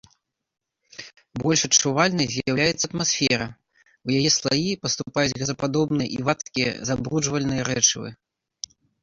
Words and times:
Больш 1.41 1.59
адчувальнай 1.67 2.27
з'яўляецца 2.35 2.85
атмасфера, 2.89 3.47
у 4.07 4.15
яе 4.21 4.29
слаі 4.39 4.71
паступаюць 4.87 5.37
газападобныя 5.43 6.09
і 6.17 6.27
вадкія 6.31 6.71
забруджвальныя 6.93 7.61
рэчывы. 7.71 8.09